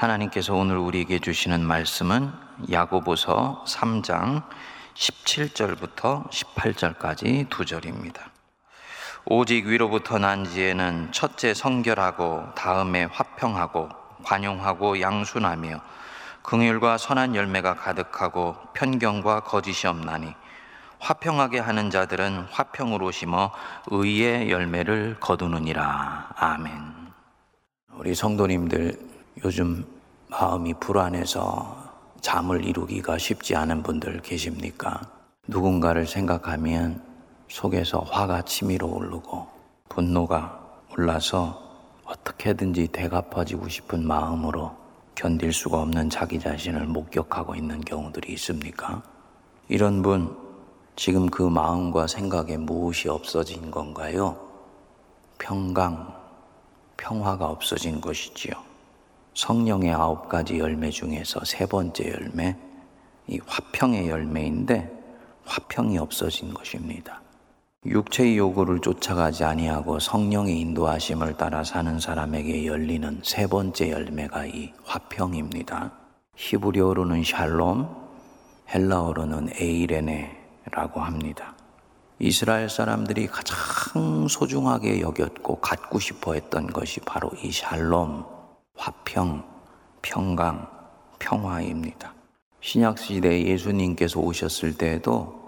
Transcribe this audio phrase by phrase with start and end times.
[0.00, 2.32] 하나님께서 오늘 우리에게 주시는 말씀은
[2.72, 4.42] 야고보서 3장
[4.94, 8.30] 17절부터 18절까지 두 절입니다.
[9.26, 13.90] 오직 위로부터 난 지혜는 첫째 성결하고 다음에 화평하고
[14.24, 15.82] 관용하고 양순하며
[16.44, 20.32] 긍휼과 선한 열매가 가득하고 편견과 거짓이 없나니
[20.98, 23.52] 화평하게 하는 자들은 화평으로 심어
[23.88, 26.30] 의의 열매를 거두느니라.
[26.36, 26.72] 아멘.
[27.96, 29.09] 우리 성도님들
[29.44, 29.86] 요즘
[30.28, 31.76] 마음이 불안해서
[32.20, 35.00] 잠을 이루기가 쉽지 않은 분들 계십니까?
[35.46, 37.02] 누군가를 생각하면
[37.48, 39.48] 속에서 화가 치밀어 오르고
[39.88, 40.60] 분노가
[40.92, 41.58] 올라서
[42.04, 44.76] 어떻게든지 대갚아지고 싶은 마음으로
[45.14, 49.02] 견딜 수가 없는 자기 자신을 목격하고 있는 경우들이 있습니까?
[49.68, 50.36] 이런 분,
[50.96, 54.36] 지금 그 마음과 생각에 무엇이 없어진 건가요?
[55.38, 56.14] 평강,
[56.98, 58.69] 평화가 없어진 것이지요.
[59.34, 62.56] 성령의 아홉 가지 열매 중에서 세 번째 열매,
[63.26, 64.90] 이 화평의 열매인데
[65.44, 67.20] 화평이 없어진 것입니다.
[67.86, 75.92] 육체의 요구를 쫓아가지 아니하고 성령의 인도하심을 따라 사는 사람에게 열리는 세 번째 열매가 이 화평입니다.
[76.36, 77.88] 히브리어로는 샬롬,
[78.74, 81.54] 헬라어로는 에이레네라고 합니다.
[82.18, 88.24] 이스라엘 사람들이 가장 소중하게 여겼고 갖고 싶어 했던 것이 바로 이 샬롬,
[88.80, 89.44] 화평,
[90.00, 90.66] 평강,
[91.18, 92.14] 평화입니다.
[92.62, 95.38] 신약 시대에 예수님께서 오셨을 때에도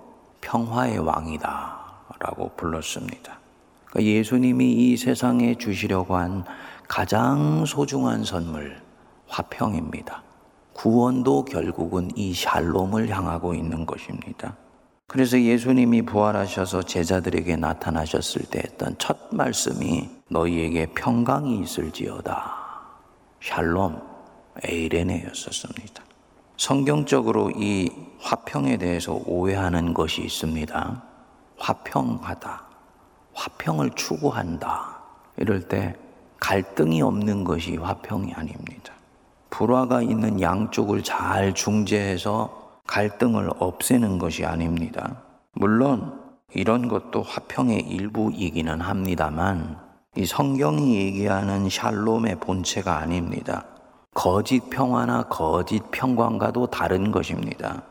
[0.42, 1.80] 평화의 왕이다
[2.18, 3.38] 라고 불렀습니다.
[3.86, 6.44] 그러니까 예수님이 이 세상에 주시려고 한
[6.86, 8.82] 가장 소중한 선물,
[9.28, 10.22] 화평입니다.
[10.74, 14.58] 구원도 결국은 이 샬롬을 향하고 있는 것입니다.
[15.06, 22.61] 그래서 예수님이 부활하셔서 제자들에게 나타나셨을 때 했던 첫 말씀이 너희에게 평강이 있을지어다.
[23.42, 24.00] 샬롬,
[24.64, 26.04] 에이레네였었습니다.
[26.56, 27.90] 성경적으로 이
[28.20, 31.02] 화평에 대해서 오해하는 것이 있습니다.
[31.58, 32.62] 화평하다.
[33.34, 35.02] 화평을 추구한다.
[35.38, 35.96] 이럴 때
[36.38, 38.92] 갈등이 없는 것이 화평이 아닙니다.
[39.50, 45.20] 불화가 있는 양쪽을 잘 중재해서 갈등을 없애는 것이 아닙니다.
[45.54, 46.20] 물론
[46.54, 49.78] 이런 것도 화평의 일부이기는 합니다만
[50.14, 53.64] 이 성경이 얘기하는 샬롬의 본체가 아닙니다.
[54.12, 57.82] 거짓 평화나 거짓 평강과도 다른 것입니다.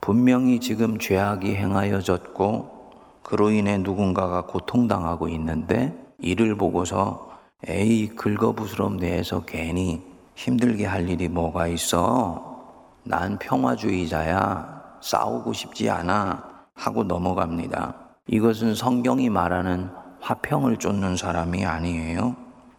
[0.00, 2.92] 분명히 지금 죄악이 행하여졌고
[3.22, 7.28] 그로 인해 누군가가 고통당하고 있는데 이를 보고서
[7.68, 10.02] 에이 긁어부스럼 내에서 괜히
[10.34, 12.56] 힘들게 할 일이 뭐가 있어?
[13.04, 15.00] 난 평화주의자야.
[15.02, 16.42] 싸우고 싶지 않아.
[16.74, 17.94] 하고 넘어갑니다.
[18.28, 19.90] 이것은 성경이 말하는
[20.26, 22.34] 화평을 쫓는 사람이 아니에요.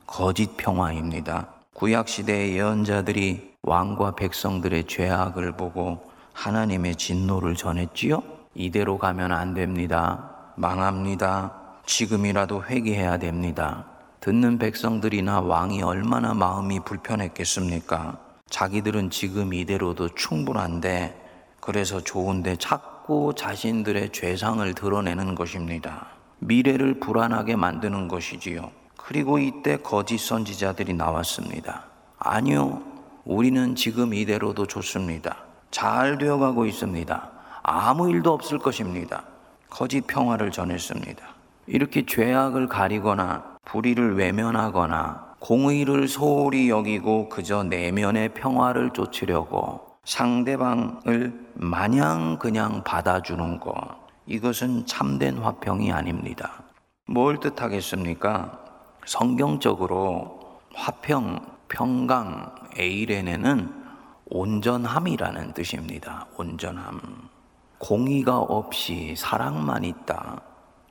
[0.05, 1.47] 거짓 평화입니다.
[1.75, 8.21] 구약시대의 예언자들이 왕과 백성들의 죄악을 보고 하나님의 진노를 전했지요?
[8.53, 10.29] 이대로 가면 안 됩니다.
[10.57, 11.53] 망합니다.
[11.85, 13.85] 지금이라도 회개해야 됩니다.
[14.19, 18.17] 듣는 백성들이나 왕이 얼마나 마음이 불편했겠습니까?
[18.49, 21.15] 자기들은 지금 이대로도 충분한데,
[21.61, 26.16] 그래서 좋은데 자꾸 자신들의 죄상을 드러내는 것입니다.
[26.39, 28.71] 미래를 불안하게 만드는 것이지요.
[28.95, 31.85] 그리고 이때 거짓 선지자들이 나왔습니다.
[32.19, 32.81] 아니요,
[33.25, 35.37] 우리는 지금 이대로도 좋습니다.
[35.71, 37.31] 잘 되어 가고 있습니다.
[37.63, 39.23] 아무 일도 없을 것입니다.
[39.69, 41.25] 거짓 평화를 전했습니다.
[41.67, 52.83] 이렇게 죄악을 가리거나 불의를 외면하거나 공의를 소홀히 여기고 그저 내면의 평화를 쫓으려고 상대방을 마냥 그냥
[52.83, 54.06] 받아주는 것.
[54.27, 56.61] 이것은 참된 화평이 아닙니다.
[57.05, 58.59] 뭘 뜻하겠습니까?
[59.05, 61.39] 성경적으로 화평,
[61.69, 63.85] 평강, 에이레네는
[64.25, 66.27] 온전함이라는 뜻입니다.
[66.35, 67.29] 온전함.
[67.77, 70.41] 공의가 없이 사랑만 있다.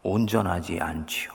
[0.02, 1.32] 온전하지 않지요.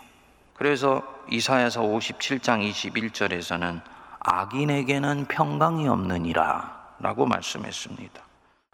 [0.56, 3.82] 그래서 이사야서 57장 21절에서는
[4.20, 8.22] 악인에게는 평강이 없느니라 라고 말씀했습니다.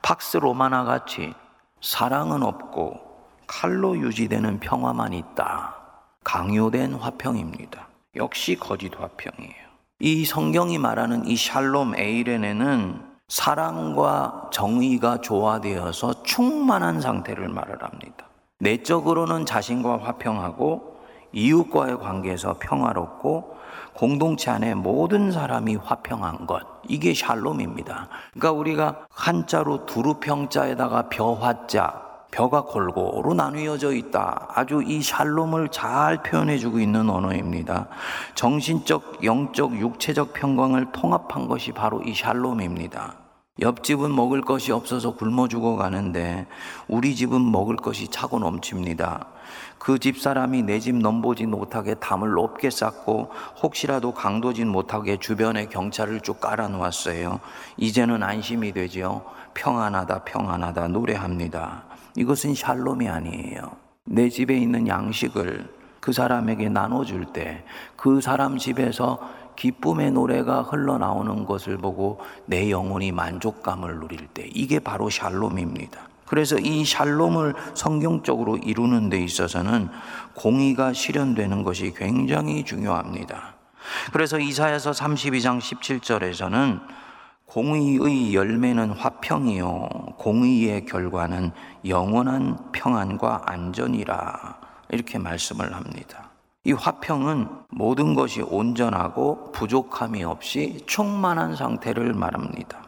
[0.02, 1.34] 팍스 로마나 같이
[1.82, 3.07] 사랑은 없고
[3.48, 5.76] 칼로 유지되는 평화만 있다.
[6.24, 7.88] 강요된 화평입니다.
[8.16, 9.68] 역시 거짓 화평이에요.
[10.00, 18.28] 이 성경이 말하는 이 샬롬 에이렌에는 사랑과 정의가 조화되어서 충만한 상태를 말을 합니다.
[18.60, 20.98] 내적으로는 자신과 화평하고
[21.32, 23.58] 이웃과의 관계에서 평화롭고
[23.94, 26.62] 공동체 안에 모든 사람이 화평한 것.
[26.88, 28.10] 이게 샬롬입니다.
[28.34, 34.50] 그러니까 우리가 한자로 두루평자에다가 벼화자 벼가 골고루 나뉘어져 있다.
[34.54, 37.88] 아주 이 샬롬을 잘 표현해 주고 있는 언어입니다.
[38.36, 43.16] 정신적, 영적, 육체적 평강을 통합한 것이 바로 이 샬롬입니다.
[43.60, 46.46] 옆집은 먹을 것이 없어서 굶어 죽어가는데
[46.88, 49.28] 우리 집은 먹을 것이 차고 넘칩니다.
[49.80, 53.32] 그 집 사람이 내 집 넘보지 못하게 담을 높게 쌓고
[53.64, 57.40] 혹시라도 강도진 못하게 주변에 경찰을 쭉 깔아 놓았어요.
[57.78, 59.24] 이제는 안심이 되지요.
[59.56, 61.87] 평안하다, 평안하다 노래합니다.
[62.18, 63.72] 이것은 샬롬이 아니에요.
[64.06, 67.64] 내 집에 있는 양식을 그 사람에게 나눠줄 때
[68.08, 69.20] 그 사람 집에서
[69.58, 76.08] 기쁨의 노래가 흘러나오는 것을 보고 내 영혼이 만족감을 누릴 때 이게 바로 샬롬입니다.
[76.26, 79.90] 그래서 이 샬롬을 성경적으로 이루는 데 있어서는
[80.36, 83.56] 공의가 실현되는 것이 굉장히 중요합니다.
[84.14, 86.80] 그래서 이사야서 32장 17절에서는
[87.48, 91.52] 공의의 열매는 화평이요 공의의 결과는
[91.86, 94.60] 영원한 평안과 안전이라
[94.90, 96.30] 이렇게 말씀을 합니다.
[96.66, 102.80] 이 화평은 모든 것이 온전하고 부족함이 없이 충만한 상태를 말합니다.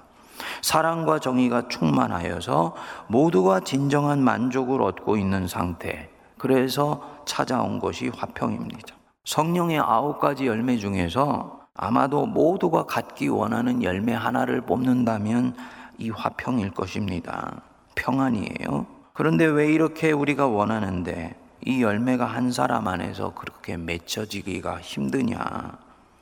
[0.62, 2.76] 사랑과 정의가 충만하여서
[3.08, 6.10] 모두가 진정한 만족을 얻고 있는 상태.
[6.38, 8.96] 그래서 찾아온 것이 화평입니다.
[9.24, 15.56] 성령의 아홉 가지 열매 중에서 아마도 모두가 갖기 원하는 열매 하나를 뽑는다면
[15.98, 17.62] 이 화평일 것입니다.
[17.96, 18.86] 평안이에요.
[19.14, 25.78] 그런데 왜 이렇게 우리가 원하는데 이 열매가 한 사람 안에서 그렇게 맺혀지기가 힘드냐?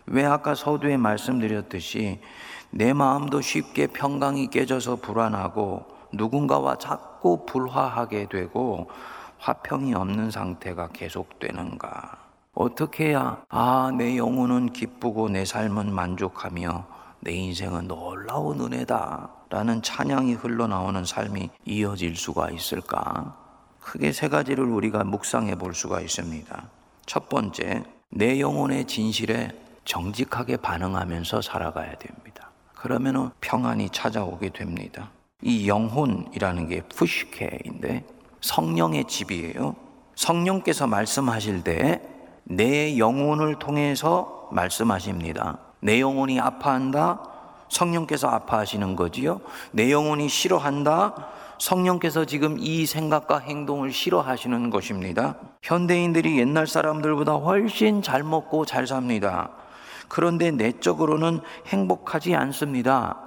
[0.05, 2.19] 왜 아까 서두에 말씀드렸듯이
[2.69, 8.91] 내 마음도 쉽게 평강이 깨져서 불안하고 누군가와 자꾸 불화하게 되고
[9.39, 12.26] 화평이 없는 상태가 계속되는가?
[12.59, 16.87] 어떻게 해야 아, 내 영혼은 기쁘고 내 삶은 만족하며
[17.19, 23.37] 내 인생은 놀라운 은혜다 라는 찬양이 흘러나오는 삶이 이어질 수가 있을까?
[23.79, 26.69] 크게 세 가지를 우리가 묵상해 볼 수가 있습니다.
[27.05, 29.51] 첫 번째, 내 영혼의 진실에
[29.85, 32.49] 정직하게 반응하면서 살아가야 됩니다.
[32.73, 35.11] 그러면 평안이 찾아오게 됩니다.
[35.43, 38.03] 이 영혼이라는 게 푸시케인데
[38.41, 39.75] 성령의 집이에요.
[40.15, 42.16] 성령께서 말씀하실 때
[42.49, 45.57] 내 영혼을 통해서 말씀하십니다.
[45.81, 47.19] 내 영혼이 아파한다.
[47.67, 49.41] 성령께서 아파하시는 거지요.
[49.71, 51.27] 내 영혼이 싫어한다.
[51.59, 55.35] 성령께서 지금 이 생각과 행동을 싫어하시는 것입니다.
[55.61, 59.49] 현대인들이 옛날 사람들보다 훨씬 잘 먹고 잘 삽니다.
[60.07, 63.17] 그런데 내적으로는 행복하지 않습니다.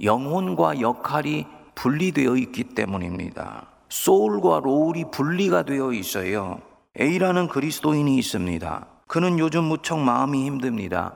[0.00, 3.66] 영혼과 역할이 분리되어 있기 때문입니다.
[3.88, 6.60] 소울과 로울이 분리가 되어 있어요.
[7.00, 8.86] A라는 그리스도인이 있습니다.
[9.06, 11.14] 그는 요즘 무척 마음이 힘듭니다.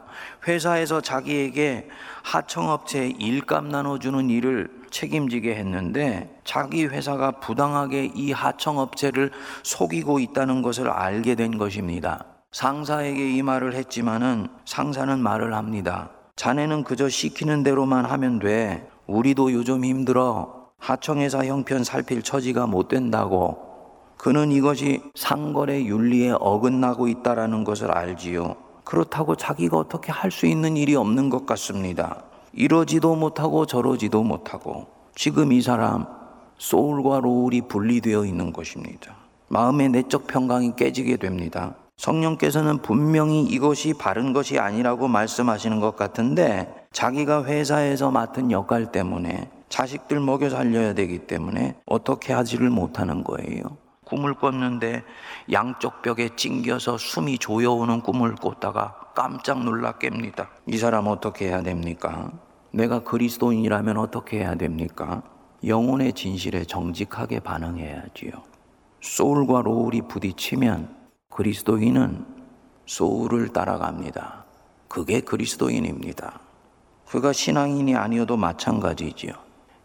[0.49, 1.89] 회사에서 자기에게
[2.23, 9.31] 하청업체 일감 나눠주는 일을 책임지게 했는데 자기 회사가 부당하게 이 하청업체를
[9.63, 12.25] 속이고 있다는 것을 알게 된 것입니다.
[12.53, 16.11] 상사에게 이 말을 했지만은 상사는 말을 합니다.
[16.37, 18.89] 자네는 그저 시키는 대로만 하면 돼.
[19.07, 20.71] 우리도 요즘 힘들어.
[20.79, 23.76] 하청회사 형편 살필 처지가 못 된다고.
[24.17, 28.57] 그는 이것이 상거래 윤리에 어긋나고 있다라는 것을 알지요.
[28.85, 32.23] 그렇다고 자기가 어떻게 할 수 있는 일이 없는 것 같습니다.
[32.53, 36.07] 이러지도 못하고 저러지도 못하고 지금 이 사람
[36.59, 39.15] 소울과 로울이 분리되어 있는 것입니다.
[39.49, 41.75] 마음의 내적 평강이 깨지게 됩니다.
[41.99, 50.21] 성령께서는 분명히 이것이 바른 것이 아니라고 말씀하시는 것 같은데 자기가 회사에서 맡은 역할 때문에 자식들
[50.21, 53.63] 먹여 살려야 되기 때문에 어떻게 하지를 못하는 거예요.
[54.07, 55.03] 꿈을 꿨는데
[55.51, 60.47] 양쪽 벽에 찡겨서 숨이 조여오는 꿈을 꿨다가 깜짝 놀라 깹니다.
[60.67, 62.31] 이 사람 어떻게 해야 됩니까?
[62.71, 65.23] 내가 그리스도인이라면 어떻게 해야 됩니까?
[65.65, 68.31] 영혼의 진실에 정직하게 반응해야지요.
[69.01, 70.95] 소울과 로울이 부딪히면
[71.31, 72.27] 그리스도인은
[72.87, 74.45] 소울을 따라갑니다.
[74.87, 76.39] 그게 그리스도인입니다.
[77.09, 79.33] 그가 신앙인이 아니어도 마찬가지지요.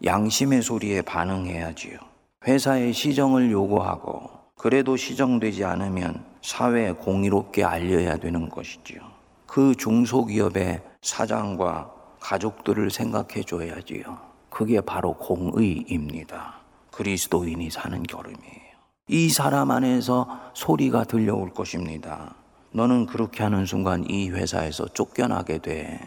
[0.04, 2.11] 양심의 소리에 반응해야지요.
[2.48, 9.00] 회사의 시정을 요구하고 그래도 시정되지 않으면 사회에 공의롭게 알려야 되는 것이지요.
[9.46, 14.18] 그 중소기업의 사장과 가족들을 생각해 줘야지요.
[14.50, 16.62] 그게 바로 공의입니다.
[16.92, 18.72] 그리스도인이 사는 걸음이에요.
[19.08, 22.36] 이 사람 안에서 소리가 들려올 것입니다.
[22.72, 26.00] 너는 그렇게 하는 순간 이 회사에서 쫓겨나게 돼.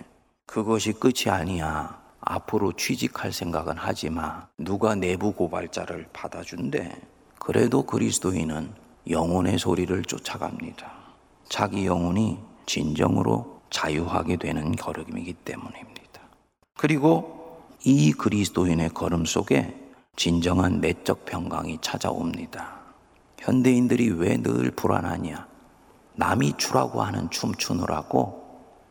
[0.46, 2.03] 그것이 끝이 아니야.
[2.26, 4.46] 앞으로 취직할 생각은 하지 마.
[4.58, 6.96] 누가 내부 고발자를 받아준대.
[7.38, 8.72] 그래도 그리스도인은
[9.10, 10.90] 영혼의 소리를 쫓아갑니다.
[11.48, 16.20] 자기 영혼이 진정으로 자유하게 되는 걸음이기 때문입니다.
[16.76, 19.74] 그리고 이 그리스도인의 걸음 속에
[20.16, 22.72] 진정한 내적 평강이 찾아옵니다.
[23.38, 25.46] 현대인들이 왜 늘 불안하냐?
[26.16, 28.42] 남이 추라고 하는 춤 추느라고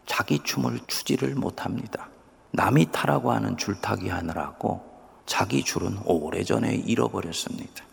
[0.05, 2.09] 자기 춤을 추지를 못합니다.
[2.55, 4.79] 남이 타라고 하는 줄타기 하느라고
[5.25, 7.83] 자기 줄은 오래전에 잃어버렸습니다.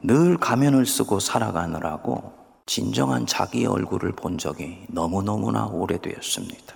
[0.00, 2.32] 늘 가면을 쓰고 살아가느라고
[2.64, 6.74] 진정한 자기 얼굴을 본 적이 너무너무나 오래되었습니다.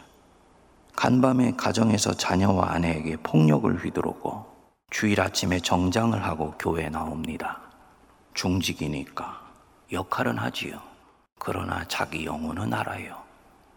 [0.95, 4.45] 간밤에 가정에서 자녀와 아내에게 폭력을 휘두르고
[4.91, 7.63] 주일 아침에 정장을 하고 교회 나옵니다.
[8.35, 9.41] 중직이니까
[9.91, 10.79] 역할은 하지요.
[11.39, 13.17] 그러나 자기 영혼은 알아요.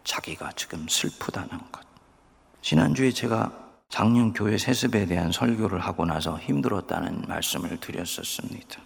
[0.04, 1.85] 자기가 지금 슬프다는 것.
[2.66, 3.52] 지난주에 제가
[3.88, 8.80] 작년 교회 세습에 대한 설교를 하고 나서 힘들었다는 말씀을 드렸었습니다.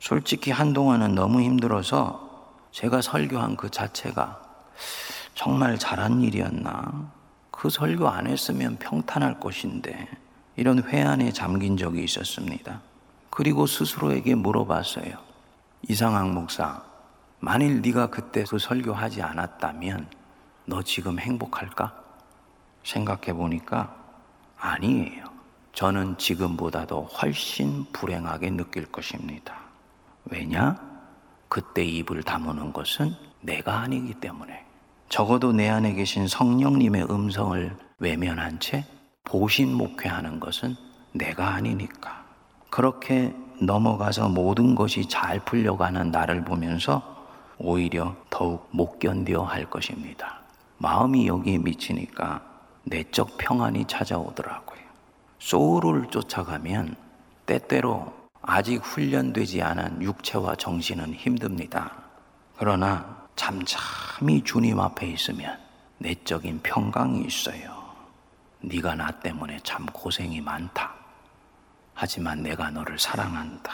[0.00, 4.40] 솔직히 한동안은 너무 힘들어서 제가 설교한 그 자체가
[5.34, 7.12] 정말 잘한 일이었나?
[7.50, 10.08] 그 설교 안 했으면 평탄할 것인데
[10.56, 12.80] 이런 회한에 잠긴 적이 있었습니다.
[13.28, 15.12] 그리고 스스로에게 물어봤어요.
[15.86, 16.82] 이상학 목사,
[17.40, 20.08] 만일 네가 그때 그 설교하지 않았다면
[20.64, 22.05] 너 지금 행복할까?
[22.86, 23.94] 생각해 보니까
[24.58, 25.24] 아니에요.
[25.72, 29.56] 저는 지금보다도 훨씬 불행하게 느낄 것입니다.
[30.24, 30.80] 왜냐?
[31.48, 34.64] 그때 입을 다무는 것은 내가 아니기 때문에.
[35.08, 38.84] 적어도 내 안에 계신 성령님의 음성을 외면한 채
[39.24, 40.74] 보신 목회하는 것은
[41.12, 42.24] 내가 아니니까.
[42.70, 47.02] 그렇게 넘어가서 모든 것이 잘 풀려가는 나를 보면서
[47.58, 50.40] 오히려 더욱 못 견뎌 할 것입니다.
[50.78, 52.55] 마음이 여기에 미치니까
[52.86, 54.80] 내적 평안이 찾아오더라고요.
[55.40, 56.96] 소울을 쫓아가면
[57.44, 58.12] 때때로
[58.42, 61.92] 아직 훈련되지 않은 육체와 정신은 힘듭니다.
[62.56, 65.58] 그러나 잠잠히 주님 앞에 있으면
[65.98, 67.76] 내적인 평강이 있어요.
[68.60, 70.94] 네가 나 때문에 참 고생이 많다.
[71.92, 73.72] 하지만 내가 너를 사랑한다.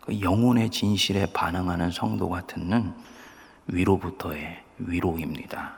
[0.00, 2.94] 그 영혼의 진실에 반응하는 성도가 듣는
[3.66, 5.74] 위로부터의 위로입니다.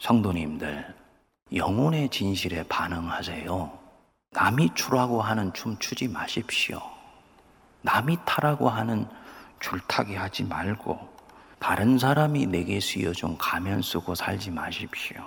[0.00, 1.03] 성도님들,
[1.54, 3.78] 영혼의 진실에 반응하세요.
[4.30, 6.80] 남이 추라고 하는 춤 추지 마십시오.
[7.82, 9.06] 남이 타라고 하는
[9.60, 10.98] 줄타기 하지 말고
[11.60, 15.22] 다른 사람이 내게 쓰여준 가면 쓰고 살지 마십시오.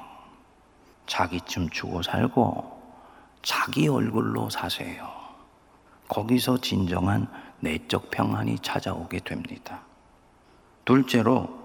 [1.05, 2.77] 자기 춤 추고 살고
[3.41, 5.09] 자기 얼굴로 사세요.
[6.09, 7.27] 거기서 진정한
[7.61, 9.81] 내적 평안이 찾아오게 됩니다.
[10.83, 11.57] 둘째로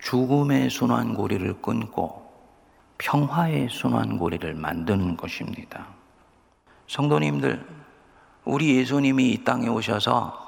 [0.00, 2.29] 죽음의 순환고리를 끊고
[3.00, 5.86] 평화의 순환고리를 만드는 것입니다.
[6.86, 7.64] 성도님들,
[8.44, 10.38] 우리 예수님이 이 땅에 오셔서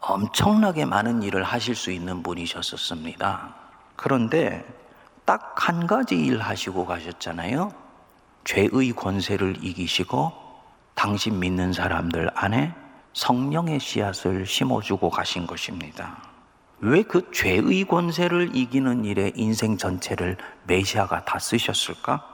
[0.00, 3.54] 엄청나게 많은 일을 하실 수 있는 분이셨었습니다.
[3.96, 4.64] 그런데
[5.24, 7.72] 딱 한 가지 일 하시고 가셨잖아요.
[8.44, 10.32] 죄의 권세를 이기시고
[10.94, 12.72] 당신 믿는 사람들 안에
[13.12, 16.29] 성령의 씨앗을 심어주고 가신 것입니다.
[16.82, 22.24] 왜 그 죄의 권세를 이기는 일에 인생 전체를 메시아가 다 쓰셨을까?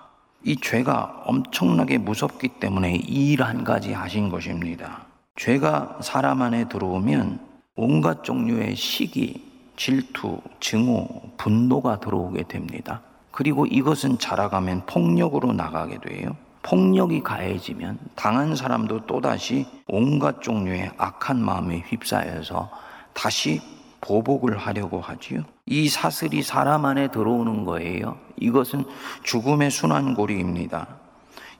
[0.44, 5.06] 이 죄가 엄청나게 무섭기 때문에 이 일 한 가지 하신 것입니다.
[5.34, 7.40] 죄가 사람 안에 들어오면
[7.74, 9.44] 온갖 종류의 시기,
[9.76, 13.02] 질투, 증오, 분노가 들어오게 됩니다.
[13.32, 16.36] 그리고 이것은 자라가면 폭력으로 나가게 돼요.
[16.62, 22.70] 폭력이 가해지면 당한 사람도 또다시 온갖 종류의 악한 마음에 휩싸여서
[23.12, 23.60] 다시
[24.00, 25.42] 보복을 하려고 하지요.
[25.66, 28.18] 이 사슬이 사람 안에 들어오는 거예요.
[28.38, 28.84] 이것은
[29.22, 30.86] 죽음의 순환고리입니다.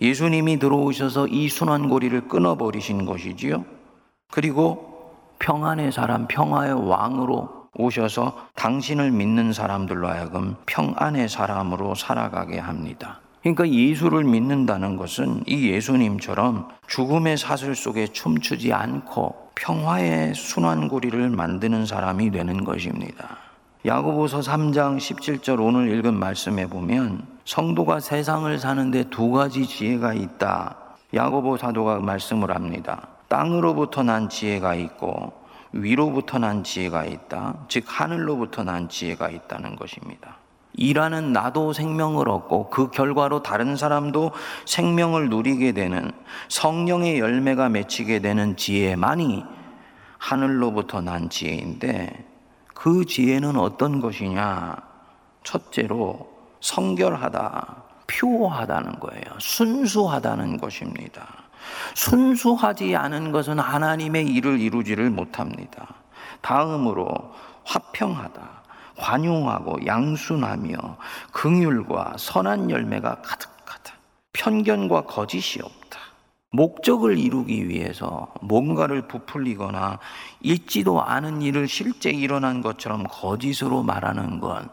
[0.01, 3.65] 예수님이 들어오셔서 이 순환고리를 끊어버리신 것이지요.
[4.31, 13.21] 그리고 평안의 사람, 평화의 왕으로 오셔서 당신을 믿는 사람들로 하여금 평안의 사람으로 살아가게 합니다.
[13.43, 22.31] 그러니까 예수를 믿는다는 것은 이 예수님처럼 죽음의 사슬 속에 춤추지 않고 평화의 순환고리를 만드는 사람이
[22.31, 23.39] 되는 것입니다.
[23.85, 30.77] 야고보서 3장 17절 오늘 읽은 말씀에 보면 성도가 세상을 사는데 두 가지 지혜가 있다.
[31.15, 33.09] 야고보 사도가 말씀을 합니다.
[33.29, 35.33] 땅으로부터 난 지혜가 있고
[35.73, 37.55] 위로부터 난 지혜가 있다.
[37.69, 40.37] 즉 하늘로부터 난 지혜가 있다는 것입니다.
[40.77, 44.33] 일하는 나도 생명을 얻고 그 결과로 다른 사람도
[44.67, 46.13] 생명을 누리게 되는
[46.49, 49.45] 성령의 열매가 맺히게 되는 지혜만이
[50.19, 52.27] 하늘로부터 난 지혜인데
[52.75, 54.77] 그 지혜는 어떤 것이냐?
[55.43, 56.31] 첫째로
[56.61, 59.23] 성결하다, 표하다는 거예요.
[59.39, 61.27] 순수하다는 것입니다.
[61.95, 65.95] 순수하지 않은 것은 하나님의 일을 이루지를 못합니다.
[66.41, 67.09] 다음으로
[67.65, 68.66] 화평하다.
[68.99, 70.77] 관용하고 양순하며
[71.33, 73.95] 긍휼과 선한 열매가 가득하다.
[74.33, 76.01] 편견과 거짓이 없다.
[76.53, 79.99] 목적을 이루기 위해서 뭔가를 부풀리거나
[80.41, 84.69] 있지도 않은 일을 실제 일어난 것처럼 거짓으로 말하는 건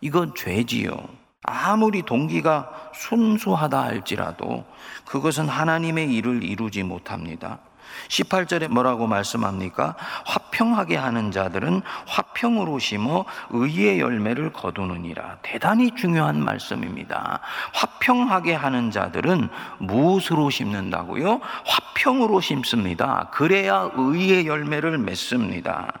[0.00, 0.96] 이건 죄지요.
[1.44, 4.64] 아무리 동기가 순수하다 할지라도
[5.04, 7.58] 그것은 하나님의 일을 이루지 못합니다.
[8.12, 9.96] 18절에 뭐라고 말씀합니까?
[10.26, 15.38] 화평하게 하는 자들은 화평으로 심어 의의 열매를 거두느니라.
[15.40, 17.40] 대단히 중요한 말씀입니다.
[17.72, 21.40] 화평하게 하는 자들은 무엇으로 심는다고요?
[21.64, 23.30] 화평으로 심습니다.
[23.32, 25.92] 그래야 의의 열매를 맺습니다.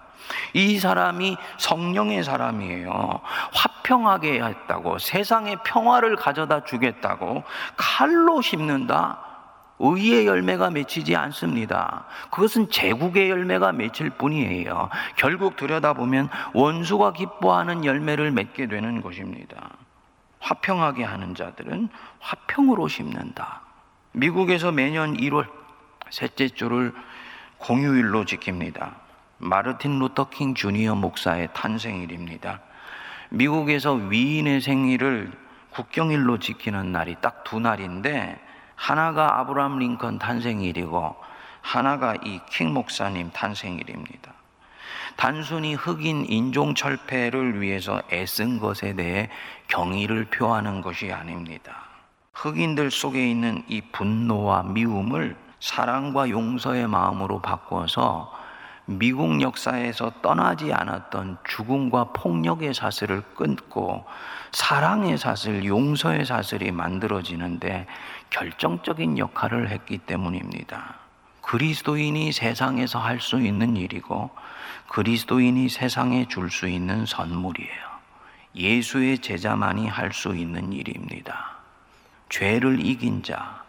[0.52, 3.20] 이 사람이 성령의 사람이에요.
[3.52, 7.42] 화평하게 했다고, 세상에 평화를 가져다 주겠다고,
[7.76, 9.31] 칼로 심는다?
[9.82, 12.06] 의의 열매가 맺히지 않습니다.
[12.30, 14.88] 그것은 제국의 열매가 맺힐 뿐이에요.
[15.16, 19.70] 결국 들여다보면 원수가 기뻐하는 열매를 맺게 되는 것입니다.
[20.38, 21.88] 화평하게 하는 자들은
[22.20, 23.62] 화평으로 심는다.
[24.12, 25.48] 미국에서 매년 1월
[26.10, 26.92] 셋째 주를
[27.58, 28.94] 공휴일로 지킵니다.
[29.38, 32.60] 마르틴 루터킹 주니어 목사의 탄생일입니다.
[33.30, 35.32] 미국에서 위인의 생일을
[35.70, 38.40] 국경일로 지키는 날이 딱 두 날인데
[38.82, 41.14] 하나가 아브라함 링컨 탄생일이고
[41.60, 44.32] 하나가 이 킹 목사님 탄생일입니다.
[45.14, 49.30] 단순히 흑인 인종 철폐를 위해서 애쓴 것에 대해
[49.68, 51.84] 경의를 표하는 것이 아닙니다.
[52.34, 58.32] 흑인들 속에 있는 이 분노와 미움을 사랑과 용서의 마음으로 바꿔서
[58.84, 64.04] 미국 역사에서 떠나지 않았던 죽음과 폭력의 사슬을 끊고
[64.50, 67.86] 사랑의 사슬, 용서의 사슬이 만들어지는데
[68.32, 70.96] 결정적인 역할을 했기 때문입니다.
[71.42, 74.30] 그리스도인이 세상에서 할 수 있는 일이고
[74.88, 77.92] 그리스도인이 세상에 줄 수 있는 선물이에요.
[78.54, 81.56] 예수의 제자만이 할 수 있는 일입니다.
[82.30, 83.62] 죄를 이긴 자,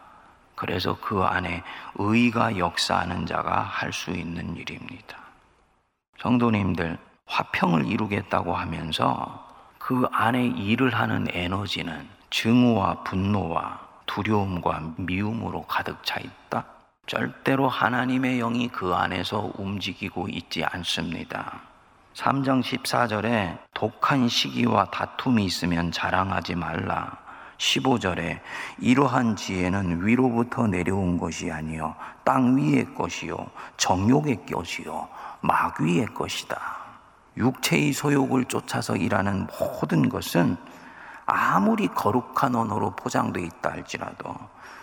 [0.56, 1.62] 그래서 그 안에
[1.96, 5.18] 의가 역사하는 자가 할 수 있는 일입니다.
[6.20, 9.46] 성도님들, 화평을 이루겠다고 하면서
[9.78, 16.66] 그 안에 일을 하는 에너지는 증오와 분노와 두려움과 미움으로 가득 차 있다?
[17.06, 21.62] 절대로 하나님의 영이 그 안에서 움직이고 있지 않습니다.
[22.16, 27.18] 3장 14절에 독한 시기와 다툼이 있으면 자랑하지 말라.
[27.58, 28.40] 15절에
[28.80, 33.38] 이러한 지혜는 위로부터 내려온 것이 아니요 땅 위의 것이요
[33.78, 35.08] 정욕의 것이요
[35.42, 36.60] 마귀의 것이다.
[37.38, 40.56] 육체의 소욕을 쫓아서 일하는 모든 것은
[41.34, 44.36] 아무리 거룩한 언어로 포장되어 있다 할지라도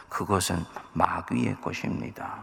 [0.08, 2.40] 그것은 마귀의 것입니다.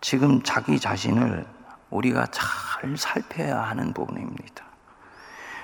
[0.00, 1.46] 지금 자기 자신을
[1.90, 4.64] 우리가 잘 살펴야 하는 부분입니다.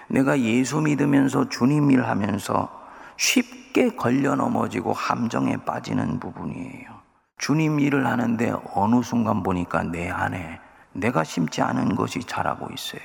[0.07, 2.71] 내가 예수 믿으면서 주님 일 하면서
[3.17, 6.91] 쉽게 걸려 넘어지고 함정에 빠지는 부분이에요.
[7.39, 10.61] 주님 일을 하는데 어느 순간 보니까 내 안에
[10.93, 13.03] 내가 심지 않은 것이 자라고 있어요.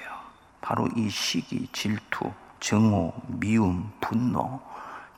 [0.62, 4.60] 바로 이 시기, 질투, 증오, 미움, 분노,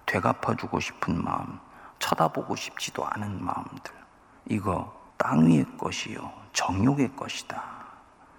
[0.05, 1.59] 되갚아주고 싶은 마음,
[1.99, 3.93] 쳐다보고 싶지도 않은 마음들.
[4.45, 6.31] 이거 땅 위의 것이요.
[6.53, 7.61] 정욕의 것이다.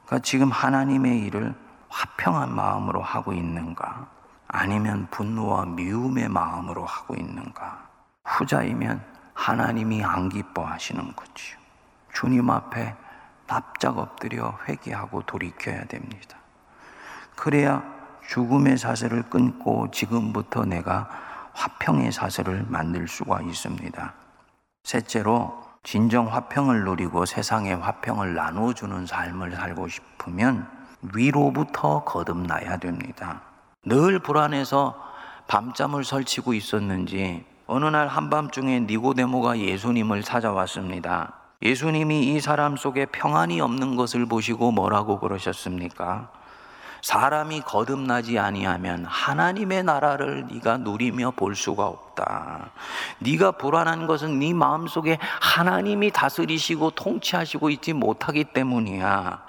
[0.06, 1.54] 그러니까 지금 하나님의 일을
[1.88, 4.08] 화평한 마음으로 하고 있는가?
[4.48, 7.88] 아니면 분노와 미움의 마음으로 하고 있는가?
[8.24, 11.58] 후자이면 하나님이 안 기뻐하시는 거지요.
[12.12, 12.96] 주님 앞에
[13.46, 16.36] 납작 엎드려 회개하고 돌이켜야 됩니다.
[17.36, 17.99] 그래야
[18.30, 21.08] 죽음의 사슬을 끊고 지금부터 내가
[21.52, 24.14] 화평의 사슬을 만들 수가 있습니다.
[24.84, 30.68] 셋째로 진정 화평을 누리고 세상의 화평을 나눠주는 삶을 살고 싶으면
[31.12, 33.42] 위로부터 거듭나야 됩니다.
[33.84, 34.94] 늘 불안해서
[35.48, 41.32] 밤잠을 설치고 있었는지 어느 날 한밤중에 니고데모가 예수님을 찾아왔습니다.
[41.62, 46.30] 예수님이 이 사람 속에 평안이 없는 것을 보시고 뭐라고 그러셨습니까?
[47.02, 52.70] 사람이 거듭나지 아니하면 하나님의 나라를 네가 누리며 볼 수가 없다.
[53.20, 59.42] 네가 불안한 것은 네 마음속에 하나님이 다스리시고 통치하시고 있지 못하기 때문이야.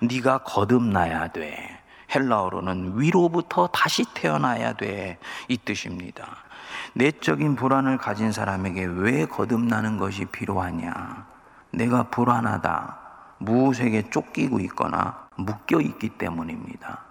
[0.00, 1.80] 네가 거듭나야 돼.
[2.14, 5.18] 헬라어로는 위로부터 다시 태어나야 돼.
[5.48, 6.26] 이 뜻입니다.
[6.94, 11.26] 내적인 불안을 가진 사람에게 왜 거듭나는 것이 필요하냐?
[11.72, 12.98] 내가 불안하다.
[13.38, 17.06] 무엇에게 쫓기고 있거나 묶여 있기 때문입니다.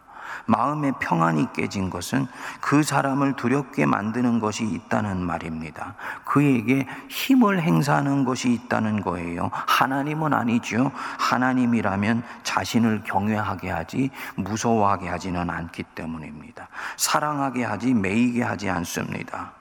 [0.48, 2.28] 마음의 평안이 깨진 것은
[2.62, 5.96] 그 사람을 두렵게 만드는 것이 있다는 말입니다.
[6.24, 9.50] 그에게 힘을 행사하는 것이 있다는 거예요.
[9.52, 10.92] 하나님은 아니죠.
[11.18, 16.68] 하나님이라면 자신을 경외하게 하지 무서워하게 하지는 않기 때문입니다.
[16.98, 19.54] 사랑하게 하지 매이게 하지 않습니다.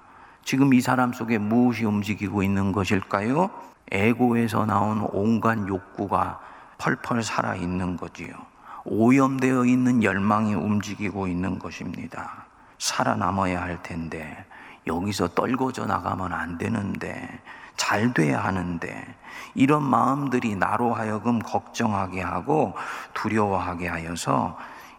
[0.44, 3.50] 지금 이 사람 속에 무엇이 움직이고 있는 것일까요?
[3.90, 6.40] 에고에서 나온 온갖 욕구가
[6.76, 8.53] 펄펄 살아 있는 거지요.
[8.84, 12.46] 오염되어 있는 열망이 움직이고 있는 것입니다.
[12.78, 14.44] 살아남아야 할 텐데,
[14.86, 17.40] 여기서 떨궈져 나가면 안 되는데,
[17.76, 19.14] 잘 돼야 하는데,
[19.54, 22.74] 이런 마음들이 나로 하여금 걱정하게 하고
[23.14, 24.56] 두려워하게 하여서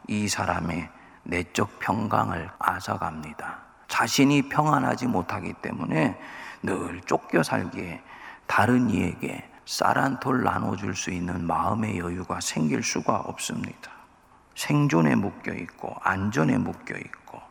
[0.08, 0.89] 이 사람의
[1.24, 3.58] 내적 평강을 앗아갑니다.
[3.88, 6.19] 자신이 평안하지 못하기 때문에
[6.63, 8.02] 늘 쫓겨 살기에
[8.48, 13.91] 다른 이에게 쌀 한 톨 나눠줄 수 있는 마음의 여유가 생길 수가 없습니다.
[14.56, 17.41] 생존에 묶여 있고, 안전에 묶여 있고,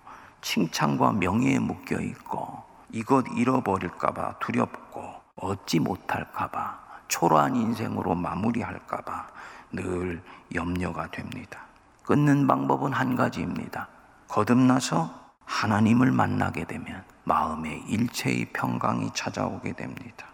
[0.40, 9.27] 칭찬과 명예에 묶여 있고, 이것 잃어버릴까봐 두렵고, 얻지 못할까봐, 초라한 인생으로 마무리할까봐
[9.72, 10.22] 늘
[10.55, 11.61] 염려가 됩니다.
[12.05, 13.88] 끊는 방법은 한 가지입니다.
[14.29, 15.12] 거듭나서
[15.44, 20.34] 하나님을 만나게 되면 마음의 일체의 평강이 찾아오게 됩니다.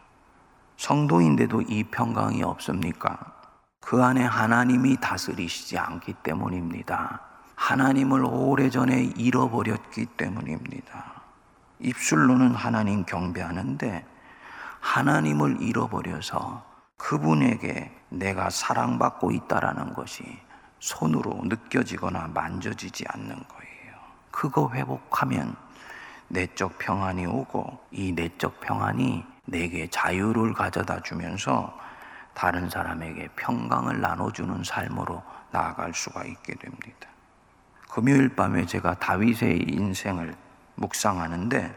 [0.80, 3.18] 성도인데도 이 평강이 없습니까?
[3.82, 7.20] 그 안에 하나님이 다스리시지 않기 때문입니다.
[7.54, 11.20] 하나님을 오래전에 잃어버렸기 때문입니다.
[11.80, 14.06] 입술로는 하나님 경배하는데
[14.80, 16.64] 하나님을 잃어버려서
[16.96, 20.24] 그분에게 내가 사랑받고 있다라는 것이
[20.78, 23.94] 손으로 느껴지거나 만져지지 않는 거예요.
[24.30, 25.54] 그거 회복하면
[26.28, 31.76] 내적 평안이 오고 이 내적 평안이 내게 자유를 가져다 주면서
[32.34, 37.08] 다른 사람에게 평강을 나눠주는 삶으로 나아갈 수가 있게 됩니다.
[37.90, 40.34] 금요일 밤에 제가 다윗의 인생을
[40.76, 41.76] 묵상하는데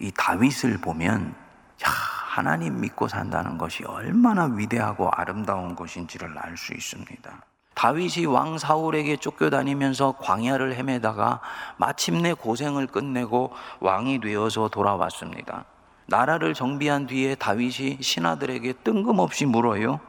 [0.00, 1.34] 이 다윗을 보면
[1.86, 7.44] 야, 하나님 믿고 산다는 것이 얼마나 위대하고 아름다운 것인지를 알 수 있습니다.
[7.74, 11.40] 다윗이 왕 사울에게 쫓겨다니면서 광야를 헤매다가
[11.78, 15.64] 마침내 고생을 끝내고 왕이 되어서 돌아왔습니다.
[16.10, 20.00] 나라를 정비한 뒤에 다윗이 신하들에게 뜬금없이 물어요.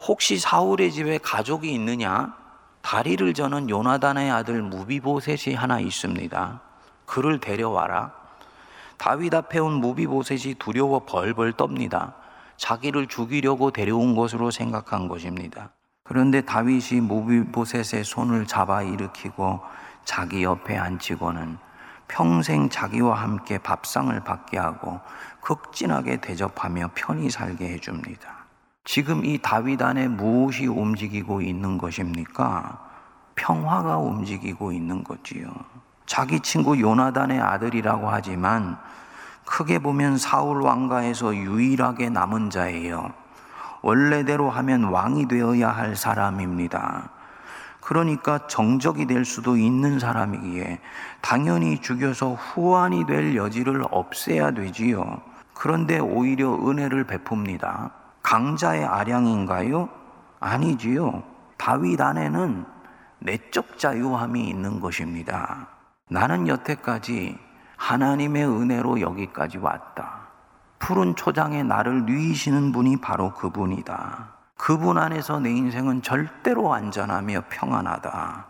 [0.00, 2.34] 혹시 사울의 집에 가족이 있느냐?
[2.82, 6.60] 다리를 저는 요나단의 아들 무비보셋이 하나 있습니다.
[7.06, 8.12] 그를 데려와라.
[8.96, 12.14] 다윗 앞에 온 무비보셋이 두려워 벌벌 떱니다.
[12.56, 15.70] 자기를 죽이려고 데려온 것으로 생각한 것입니다.
[16.02, 19.60] 그런데 다윗이 무비보셋의 손을 잡아 일으키고
[20.04, 21.69] 자기 옆에 앉히고는
[22.10, 25.00] 평생 자기와 함께 밥상을 받게 하고
[25.40, 28.28] 극진하게 대접하며 편히 살게 해줍니다.
[28.84, 32.80] 지금 이 다윗 안에 무엇이 움직이고 있는 것입니까?
[33.36, 35.48] 평화가 움직이고 있는 거지요.
[36.04, 38.76] 자기 친구 요나단의 아들이라고 하지만
[39.46, 43.12] 크게 보면 사울 왕가에서 유일하게 남은 자예요.
[43.82, 47.10] 원래대로 하면 왕이 되어야 할 사람입니다.
[47.80, 50.80] 그러니까 정적이 될 수도 있는 사람이기에
[51.20, 55.20] 당연히 죽여서 후환이 될 여지를 없애야 되지요.
[55.54, 57.90] 그런데 오히려 은혜를 베풉니다.
[58.22, 59.88] 강자의 아량인가요?
[60.40, 61.22] 아니지요.
[61.56, 62.64] 다윗 안에는
[63.18, 65.68] 내적 자유함이 있는 것입니다.
[66.08, 67.38] 나는 여태까지
[67.76, 70.28] 하나님의 은혜로 여기까지 왔다.
[70.78, 74.39] 푸른 초장에 나를 누이시는 분이 바로 그분이다.
[74.60, 78.44] 그분 안에서 내 인생은 절대로 안전하며 평안하다.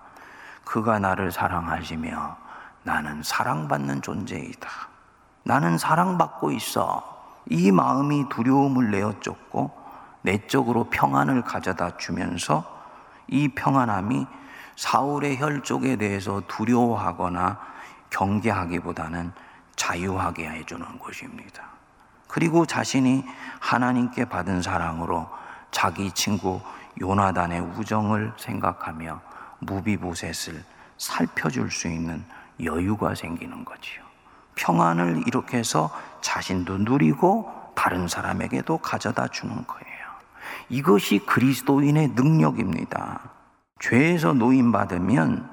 [0.64, 2.36] 그가 나를 사랑하시며
[2.82, 4.68] 나는 사랑받는 존재이다.
[5.44, 7.40] 나는 사랑받고 있어.
[7.46, 9.70] 이 마음이 두려움을 내어 쫓고
[10.22, 12.64] 내적으로 평안을 가져다 주면서
[13.28, 14.26] 이 평안함이
[14.74, 17.60] 사울의 혈족에 대해서 두려워하거나
[18.10, 19.32] 경계하기보다는
[19.76, 21.62] 자유하게 해주는 것입니다.
[22.26, 23.24] 그리고 자신이
[23.60, 25.39] 하나님께 받은 사랑으로
[25.70, 26.60] 자기 친구
[27.00, 29.20] 요나단의 우정을 생각하며
[29.60, 30.62] 무비보셋을
[30.98, 32.24] 살펴줄 수 있는
[32.62, 34.02] 여유가 생기는 거지요.
[34.56, 39.90] 평안을 해서 자신도 누리고 다른 사람에게도 가져다 주는 거예요.
[40.68, 43.30] 이것이 그리스도인의 능력입니다.
[43.78, 45.48] 죄에서 노임받으면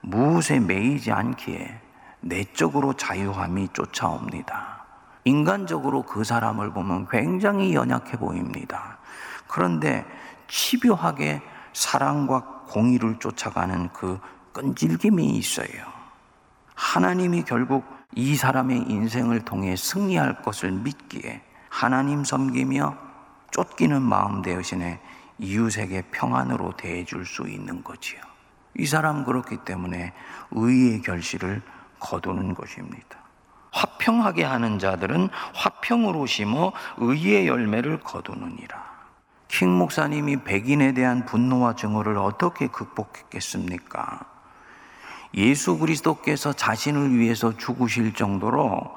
[0.00, 1.80] 무엇에 매이지 않기에
[2.20, 4.84] 내적으로 자유함이 쫓아옵니다.
[5.24, 8.98] 인간적으로 그 사람을 보면 굉장히 연약해 보입니다.
[9.50, 10.06] 그런데
[10.46, 14.20] 치료하게 사랑과 공의를 쫓아가는 그
[14.52, 15.86] 끈질김이 있어요.
[16.76, 17.84] 하나님이 결국
[18.14, 22.96] 이 사람의 인생을 통해 승리할 것을 믿기에 하나님 섬기며
[23.50, 25.00] 쫓기는 마음 대신에
[25.38, 28.20] 이웃에게 평안으로 대해줄 수 있는 거지요.
[28.78, 30.12] 이 사람 그렇기 때문에
[30.52, 31.60] 의의 결실을
[31.98, 33.18] 거두는 것입니다.
[33.72, 38.89] 화평하게 하는 자들은 화평으로 심어 의의 열매를 거두느니라.
[39.50, 44.20] 킹 목사님이 백인에 대한 분노와 증오를 어떻게 극복했겠습니까?
[45.34, 48.96] 예수 그리스도께서 자신을 위해서 죽으실 정도로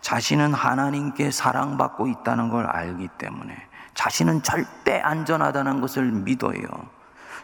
[0.00, 3.54] 자신은 하나님께 사랑받고 있다는 걸 알기 때문에
[3.92, 6.62] 자신은 절대 안전하다는 것을 믿어요.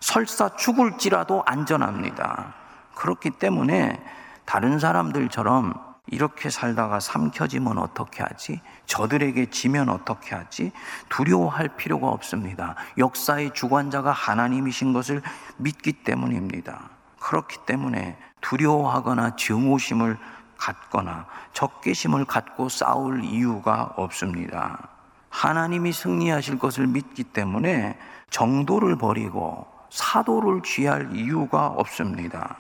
[0.01, 2.55] 설사 죽을지라도 안전합니다.
[2.95, 4.03] 그렇기 때문에
[4.47, 5.75] 다른 사람들처럼
[6.09, 8.61] 이렇게 살다가 삼켜지면 어떻게 하지?
[8.87, 10.73] 저들에게 지면 어떻게 하지?
[11.09, 12.77] 두려워할 필요가 없습니다.
[12.97, 15.23] 역사의 주관자가 하나님이신 것을
[15.57, 16.91] 믿기 때문입니다.
[17.19, 20.17] 그렇기 때문에 두려워하거나 증오심을
[20.57, 24.89] 갖거나 적개심을 갖고 싸울 이유가 없습니다.
[25.29, 27.99] 하나님이 승리하실 것을 믿기 때문에
[28.31, 32.57] 정도를 버리고 사도를 취할 이유가 없습니다.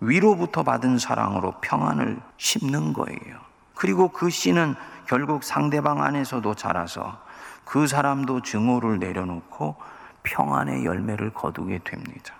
[0.00, 3.38] 위로부터 받은 사랑으로 평안을 심는 거예요.
[3.74, 4.74] 그리고 그 씨는
[5.06, 7.20] 결국 상대방 안에서도 자라서
[7.64, 9.76] 그 사람도 증오를 내려놓고
[10.22, 12.34] 평안의 열매를 거두게 됩니다.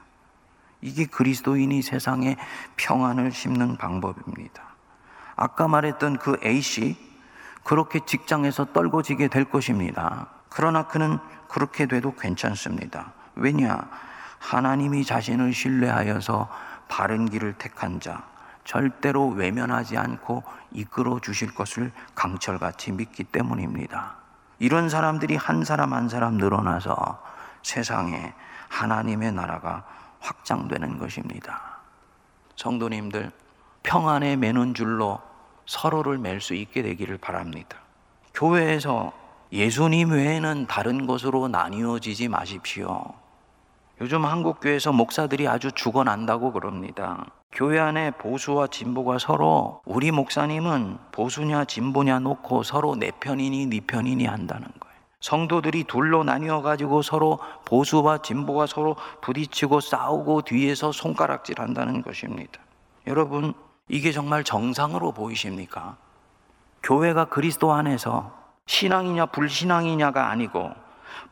[0.80, 2.36] 이게 그리스도인이 세상에
[2.76, 4.62] 평안을 심는 방법입니다.
[5.36, 6.96] 아까 말했던 그 A씨,
[7.64, 10.28] 그렇게 직장에서 떨궈지게 될 것입니다.
[10.48, 11.18] 그러나 그는
[11.48, 13.12] 그렇게 돼도 괜찮습니다.
[13.34, 13.88] 왜냐?
[14.38, 16.48] 하나님이 자신을 신뢰하여서
[16.88, 18.24] 바른 길을 택한 자,
[18.64, 24.16] 절대로 외면하지 않고 이끌어 주실 것을 강철같이 믿기 때문입니다.
[24.58, 27.22] 이런 사람들이 한 사람 한 사람 늘어나서
[27.62, 28.34] 세상에
[28.68, 29.84] 하나님의 나라가
[30.20, 31.78] 확장되는 것입니다.
[32.56, 33.30] 성도님들,
[33.82, 35.20] 평안에 매는 줄로
[35.66, 37.78] 서로를 맬 수 있게 되기를 바랍니다.
[38.34, 39.12] 교회에서
[39.52, 43.14] 예수님 외에는 다른 것으로 나뉘어지지 마십시오.
[44.00, 47.26] 요즘 한국 교회에서 목사들이 아주 죽어난다고 그럽니다.
[47.50, 54.26] 교회 안에 보수와 진보가 서로 우리 목사님은 보수냐 진보냐 놓고 서로 내 편이니 네 편이니
[54.26, 54.94] 한다는 거예요.
[55.20, 62.60] 성도들이 둘로 나뉘어 가지고 서로 보수와 진보가 서로 부딪히고 싸우고 뒤에서 손가락질 한다는 것입니다.
[63.08, 63.52] 여러분,
[63.88, 65.96] 이게 정말 정상으로 보이십니까?
[66.84, 68.32] 교회가 그리스도 안에서
[68.66, 70.70] 신앙이냐 불신앙이냐가 아니고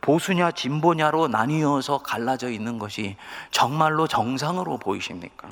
[0.01, 3.17] 보수냐 진보냐로 나뉘어서 갈라져 있는 것이
[3.51, 5.49] 정말로 정상으로 보이십니까?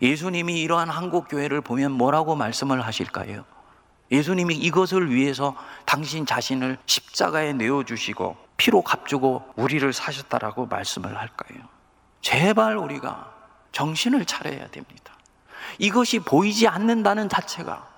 [0.00, 3.44] 예수님이 이러한 한국 교회를 보면 뭐라고 말씀을 하실까요?
[4.10, 11.60] 예수님이 이것을 위해서 당신 자신을 십자가에 내어 주시고 피로 값주고 우리를 사셨다라고 말씀을 할까요?
[12.20, 13.32] 제발 우리가
[13.72, 15.14] 정신을 차려야 됩니다.
[15.78, 17.88] 이것이 보이지 않는다는 자체가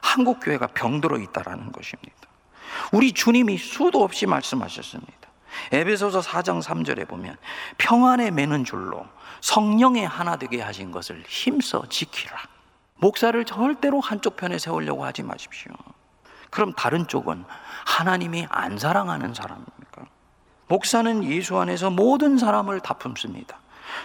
[0.00, 2.28] 한국 교회가 병들어 있다라는 것입니다.
[2.92, 5.12] 우리 주님이 수도 없이 말씀하셨습니다.
[5.72, 7.36] 에베소서 4장 3절에 보면
[7.78, 9.06] 평안에 매는 줄로
[9.40, 12.36] 성령의 하나 되게 하신 것을 힘써 지키라.
[12.96, 15.72] 목사를 절대로 한쪽 편에 세우려고 하지 마십시오.
[16.50, 17.44] 그럼 다른 쪽은
[17.84, 20.06] 하나님이 안 사랑하는 사람입니까?
[20.68, 23.58] 목사는 예수 안에서 모든 사람을 다 품습니다.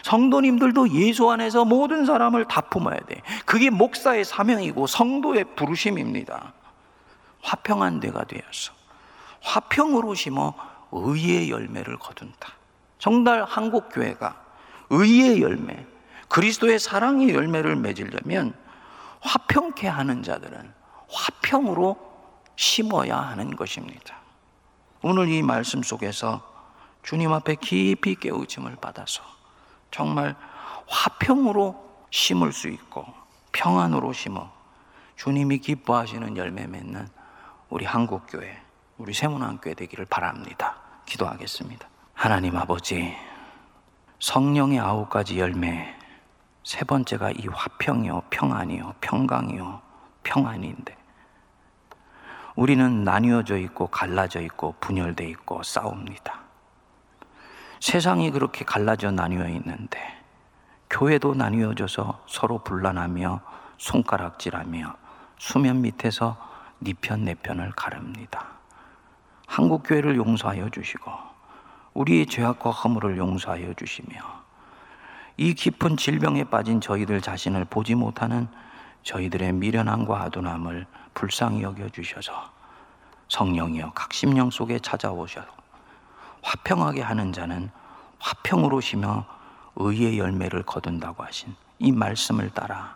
[0.04, 3.22] 성도님들도 예수 안에서 모든 사람을 다 품어야 돼.
[3.46, 6.54] 그게 목사의 사명이고 성도의 부르심입니다.
[7.42, 8.74] 화평한 데가 되어서
[9.42, 10.54] 화평으로 심어
[10.92, 12.54] 의의 열매를 거둔다.
[12.98, 14.42] 정말 한국 교회가
[14.90, 15.86] 의의 열매,
[16.28, 18.54] 그리스도의 사랑의 열매를 맺으려면
[19.22, 20.74] 화평케 하는 자들은
[21.10, 21.98] 화평으로
[22.56, 24.16] 심어야 하는 것입니다.
[25.02, 26.42] 오늘 이 말씀 속에서
[27.04, 29.24] 주님 앞에 깊이 깨우침을 받아서
[29.92, 30.36] 정말
[30.88, 33.06] 화평으로 심을 수 있고
[33.52, 34.52] 평안으로 심어
[35.16, 37.08] 주님이 기뻐하시는 열매 맺는
[37.70, 38.60] 우리 한국교회,
[38.98, 40.76] 우리 세문안교회 되기를 바랍니다.
[41.06, 41.88] 기도하겠습니다.
[42.16, 43.16] 하나님 아버지,
[44.20, 45.96] 성령의 아홉 가지 열매,
[46.64, 49.82] 세 번째가 이 화평이요, 평안이요, 평강이요,
[50.24, 50.98] 평안인데,
[52.56, 56.40] 우리는 나뉘어져 있고, 갈라져 있고, 분열돼 있고, 싸웁니다.
[57.80, 60.00] 세상이 그렇게 갈라져 나뉘어 있는데,
[60.90, 63.42] 교회도 나뉘어져서 서로 분란하며,
[63.78, 64.96] 손가락질하며,
[65.38, 68.46] 수면 밑에서 네 편, 내 편을 가릅니다.
[69.48, 71.12] 한국 교회를 용서하여 주시고
[71.94, 74.20] 우리의 죄악과 허물을 용서하여 주시며
[75.38, 78.48] 이 깊은 질병에 빠진 저희들 자신을 보지 못하는
[79.04, 82.32] 저희들의 미련함과 아둔함을 불쌍히 여겨 주셔서
[83.28, 85.42] 성령이여 각 심령 속에 찾아오셔
[86.42, 87.70] 화평하게 하는 자는
[88.20, 89.26] 화평으로 쉬며
[89.76, 92.96] 의의 열매를 거둔다고 하신 이 말씀을 따라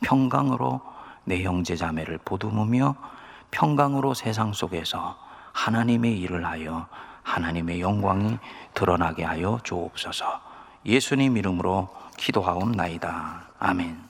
[0.00, 0.80] 평강으로
[1.24, 2.94] 내 형제 자매를 보듬으며
[3.50, 5.16] 평강으로 세상 속에서
[5.52, 6.86] 하나님의 일을 하여
[7.22, 8.38] 하나님의 영광이
[8.74, 10.40] 드러나게 하여 주옵소서.
[10.86, 13.42] 예수님 이름으로 기도하옵나이다.
[13.58, 14.07] 아멘.